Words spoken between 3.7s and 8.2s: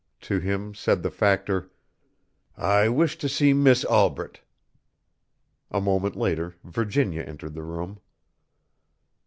Albret." A moment later Virginia entered the room.